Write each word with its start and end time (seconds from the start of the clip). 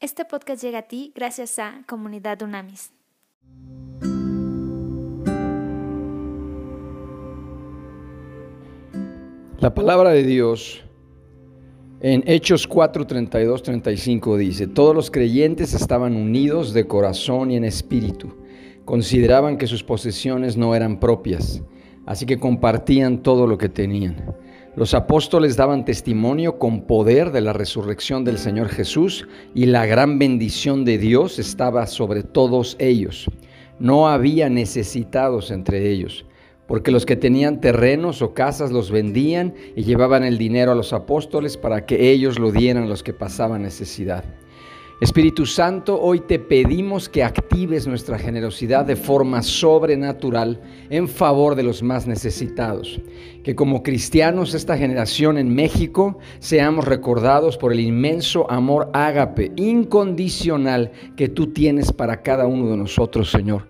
Este 0.00 0.24
podcast 0.24 0.62
llega 0.62 0.78
a 0.78 0.82
ti 0.82 1.12
gracias 1.12 1.58
a 1.58 1.82
Comunidad 1.88 2.40
Unamis. 2.42 2.92
La 9.58 9.74
palabra 9.74 10.10
de 10.10 10.22
Dios 10.22 10.84
en 11.98 12.22
Hechos 12.28 12.68
4, 12.68 13.08
32, 13.08 13.60
35 13.64 14.36
dice, 14.36 14.68
todos 14.68 14.94
los 14.94 15.10
creyentes 15.10 15.74
estaban 15.74 16.14
unidos 16.14 16.72
de 16.72 16.86
corazón 16.86 17.50
y 17.50 17.56
en 17.56 17.64
espíritu, 17.64 18.36
consideraban 18.84 19.58
que 19.58 19.66
sus 19.66 19.82
posesiones 19.82 20.56
no 20.56 20.76
eran 20.76 21.00
propias, 21.00 21.60
así 22.06 22.24
que 22.24 22.38
compartían 22.38 23.24
todo 23.24 23.48
lo 23.48 23.58
que 23.58 23.68
tenían. 23.68 24.36
Los 24.78 24.94
apóstoles 24.94 25.56
daban 25.56 25.84
testimonio 25.84 26.56
con 26.60 26.82
poder 26.82 27.32
de 27.32 27.40
la 27.40 27.52
resurrección 27.52 28.22
del 28.22 28.38
Señor 28.38 28.68
Jesús 28.68 29.26
y 29.52 29.66
la 29.66 29.86
gran 29.86 30.20
bendición 30.20 30.84
de 30.84 30.98
Dios 30.98 31.40
estaba 31.40 31.88
sobre 31.88 32.22
todos 32.22 32.76
ellos. 32.78 33.28
No 33.80 34.06
había 34.06 34.48
necesitados 34.48 35.50
entre 35.50 35.90
ellos 35.90 36.24
porque 36.68 36.92
los 36.92 37.06
que 37.06 37.16
tenían 37.16 37.60
terrenos 37.60 38.22
o 38.22 38.34
casas 38.34 38.70
los 38.70 38.92
vendían 38.92 39.52
y 39.74 39.82
llevaban 39.82 40.22
el 40.22 40.38
dinero 40.38 40.70
a 40.70 40.76
los 40.76 40.92
apóstoles 40.92 41.56
para 41.56 41.84
que 41.84 42.12
ellos 42.12 42.38
lo 42.38 42.52
dieran 42.52 42.84
a 42.84 42.86
los 42.86 43.02
que 43.02 43.12
pasaban 43.12 43.62
necesidad. 43.62 44.22
Espíritu 45.00 45.46
Santo, 45.46 46.00
hoy 46.00 46.18
te 46.18 46.40
pedimos 46.40 47.08
que 47.08 47.22
actives 47.22 47.86
nuestra 47.86 48.18
generosidad 48.18 48.84
de 48.84 48.96
forma 48.96 49.44
sobrenatural 49.44 50.60
en 50.90 51.06
favor 51.06 51.54
de 51.54 51.62
los 51.62 51.84
más 51.84 52.08
necesitados. 52.08 53.00
Que 53.44 53.54
como 53.54 53.84
cristianos, 53.84 54.54
esta 54.54 54.76
generación 54.76 55.38
en 55.38 55.54
México, 55.54 56.18
seamos 56.40 56.84
recordados 56.84 57.56
por 57.56 57.72
el 57.72 57.78
inmenso 57.78 58.50
amor 58.50 58.90
ágape, 58.92 59.52
incondicional 59.54 60.90
que 61.16 61.28
tú 61.28 61.52
tienes 61.52 61.92
para 61.92 62.22
cada 62.22 62.48
uno 62.48 62.68
de 62.68 62.76
nosotros, 62.76 63.30
Señor. 63.30 63.68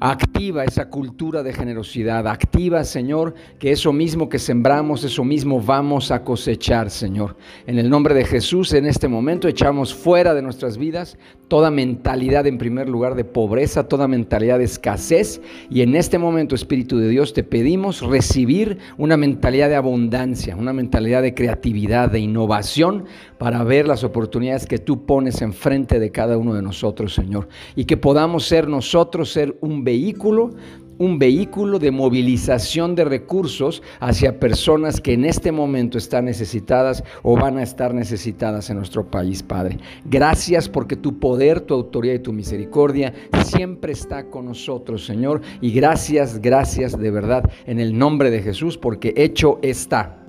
Activa 0.00 0.64
esa 0.64 0.88
cultura 0.88 1.42
de 1.42 1.52
generosidad. 1.52 2.26
Activa, 2.26 2.84
Señor, 2.84 3.34
que 3.58 3.72
eso 3.72 3.92
mismo 3.92 4.28
que 4.28 4.38
sembramos, 4.38 5.04
eso 5.04 5.24
mismo 5.24 5.60
vamos 5.60 6.10
a 6.10 6.22
cosechar, 6.22 6.90
Señor. 6.90 7.36
En 7.66 7.78
el 7.78 7.90
nombre 7.90 8.14
de 8.14 8.24
Jesús, 8.24 8.72
en 8.72 8.86
este 8.86 9.08
momento 9.08 9.48
echamos 9.48 9.94
fuera 9.94 10.34
de 10.34 10.42
nuestras 10.42 10.78
vidas 10.78 11.18
toda 11.48 11.70
mentalidad, 11.70 12.46
en 12.46 12.58
primer 12.58 12.88
lugar, 12.88 13.14
de 13.14 13.24
pobreza, 13.24 13.88
toda 13.88 14.08
mentalidad 14.08 14.58
de 14.58 14.64
escasez. 14.64 15.40
Y 15.70 15.82
en 15.82 15.94
este 15.94 16.18
momento, 16.18 16.54
Espíritu 16.54 16.98
de 16.98 17.08
Dios, 17.08 17.32
te 17.32 17.44
pedimos 17.44 18.02
recibir 18.02 18.78
una 18.98 19.16
mentalidad 19.16 19.68
de 19.68 19.76
abundancia, 19.76 20.56
una 20.56 20.72
mentalidad 20.72 21.22
de 21.22 21.34
creatividad, 21.34 22.10
de 22.10 22.20
innovación, 22.20 23.04
para 23.38 23.62
ver 23.64 23.86
las 23.86 24.02
oportunidades 24.02 24.66
que 24.66 24.78
tú 24.78 25.04
pones 25.06 25.42
enfrente 25.42 26.00
de 26.00 26.10
cada 26.10 26.36
uno 26.36 26.54
de 26.54 26.62
nosotros, 26.62 27.14
Señor. 27.14 27.48
Y 27.76 27.84
que 27.84 27.96
podamos 27.96 28.44
ser 28.46 28.66
nosotros, 28.68 29.30
ser 29.30 29.56
un 29.66 29.84
vehículo 29.84 30.52
un 30.98 31.18
vehículo 31.18 31.78
de 31.78 31.90
movilización 31.90 32.94
de 32.94 33.04
recursos 33.04 33.82
hacia 34.00 34.38
personas 34.40 35.00
que 35.00 35.12
en 35.12 35.24
este 35.24 35.52
momento 35.52 35.98
están 35.98 36.24
necesitadas 36.24 37.04
o 37.22 37.36
van 37.36 37.58
a 37.58 37.62
estar 37.62 37.94
necesitadas 37.94 38.70
en 38.70 38.76
nuestro 38.76 39.10
país, 39.10 39.42
Padre. 39.42 39.78
Gracias 40.04 40.68
porque 40.68 40.96
tu 40.96 41.18
poder, 41.18 41.60
tu 41.60 41.74
autoridad 41.74 42.14
y 42.14 42.20
tu 42.20 42.32
misericordia 42.32 43.12
siempre 43.44 43.92
está 43.92 44.30
con 44.30 44.46
nosotros, 44.46 45.04
Señor. 45.04 45.42
Y 45.60 45.72
gracias, 45.72 46.40
gracias 46.40 46.98
de 46.98 47.10
verdad 47.10 47.44
en 47.66 47.80
el 47.80 47.96
nombre 47.96 48.30
de 48.30 48.42
Jesús 48.42 48.78
porque 48.78 49.12
hecho 49.16 49.58
está. 49.62 50.22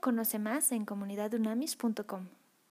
Conoce 0.00 0.38
más 0.38 0.72
en 0.72 0.84
comunidadunamis.com. 0.84 2.28